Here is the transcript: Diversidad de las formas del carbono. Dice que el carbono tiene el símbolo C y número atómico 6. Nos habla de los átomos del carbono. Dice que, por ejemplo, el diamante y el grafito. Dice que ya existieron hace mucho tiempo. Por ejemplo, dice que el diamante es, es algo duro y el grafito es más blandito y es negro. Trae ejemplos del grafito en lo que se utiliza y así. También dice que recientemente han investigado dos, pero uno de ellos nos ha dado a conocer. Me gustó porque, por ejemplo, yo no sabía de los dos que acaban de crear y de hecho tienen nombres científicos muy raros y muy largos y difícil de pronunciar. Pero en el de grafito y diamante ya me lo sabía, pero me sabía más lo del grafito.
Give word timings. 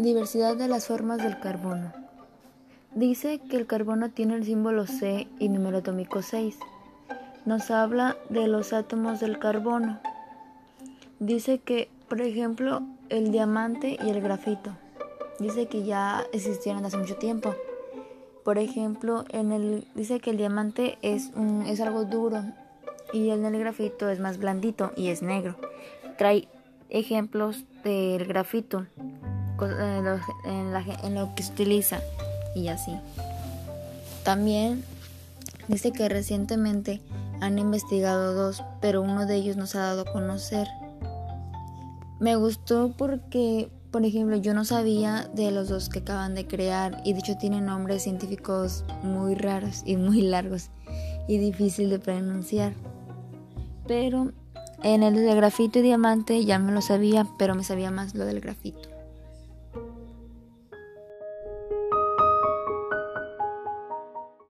Diversidad 0.00 0.56
de 0.56 0.66
las 0.66 0.86
formas 0.86 1.18
del 1.18 1.38
carbono. 1.40 1.92
Dice 2.94 3.38
que 3.38 3.58
el 3.58 3.66
carbono 3.66 4.10
tiene 4.10 4.34
el 4.34 4.46
símbolo 4.46 4.86
C 4.86 5.28
y 5.38 5.50
número 5.50 5.76
atómico 5.76 6.22
6. 6.22 6.56
Nos 7.44 7.70
habla 7.70 8.16
de 8.30 8.48
los 8.48 8.72
átomos 8.72 9.20
del 9.20 9.38
carbono. 9.38 10.00
Dice 11.18 11.58
que, 11.58 11.90
por 12.08 12.22
ejemplo, 12.22 12.80
el 13.10 13.30
diamante 13.30 13.98
y 14.02 14.08
el 14.08 14.22
grafito. 14.22 14.70
Dice 15.38 15.66
que 15.66 15.84
ya 15.84 16.24
existieron 16.32 16.86
hace 16.86 16.96
mucho 16.96 17.16
tiempo. 17.16 17.54
Por 18.42 18.56
ejemplo, 18.56 19.26
dice 19.94 20.18
que 20.20 20.30
el 20.30 20.38
diamante 20.38 20.96
es, 21.02 21.30
es 21.66 21.78
algo 21.82 22.06
duro 22.06 22.42
y 23.12 23.28
el 23.28 23.58
grafito 23.58 24.08
es 24.08 24.18
más 24.18 24.38
blandito 24.38 24.92
y 24.96 25.08
es 25.08 25.20
negro. 25.20 25.56
Trae 26.16 26.48
ejemplos 26.88 27.66
del 27.84 28.24
grafito 28.24 28.86
en 29.66 31.14
lo 31.14 31.34
que 31.34 31.42
se 31.42 31.52
utiliza 31.52 32.00
y 32.54 32.68
así. 32.68 32.92
También 34.22 34.84
dice 35.68 35.92
que 35.92 36.08
recientemente 36.08 37.00
han 37.40 37.58
investigado 37.58 38.34
dos, 38.34 38.62
pero 38.80 39.02
uno 39.02 39.26
de 39.26 39.36
ellos 39.36 39.56
nos 39.56 39.74
ha 39.74 39.80
dado 39.80 40.02
a 40.02 40.12
conocer. 40.12 40.68
Me 42.18 42.36
gustó 42.36 42.92
porque, 42.96 43.70
por 43.90 44.04
ejemplo, 44.04 44.36
yo 44.36 44.52
no 44.52 44.64
sabía 44.64 45.30
de 45.34 45.50
los 45.50 45.68
dos 45.68 45.88
que 45.88 46.00
acaban 46.00 46.34
de 46.34 46.46
crear 46.46 47.00
y 47.04 47.14
de 47.14 47.20
hecho 47.20 47.38
tienen 47.38 47.66
nombres 47.66 48.02
científicos 48.02 48.84
muy 49.02 49.34
raros 49.34 49.82
y 49.86 49.96
muy 49.96 50.20
largos 50.20 50.68
y 51.28 51.38
difícil 51.38 51.88
de 51.88 51.98
pronunciar. 51.98 52.74
Pero 53.86 54.32
en 54.82 55.02
el 55.02 55.14
de 55.14 55.34
grafito 55.34 55.78
y 55.78 55.82
diamante 55.82 56.44
ya 56.44 56.58
me 56.58 56.72
lo 56.72 56.82
sabía, 56.82 57.26
pero 57.38 57.54
me 57.54 57.64
sabía 57.64 57.90
más 57.90 58.14
lo 58.14 58.26
del 58.26 58.40
grafito. 58.40 58.99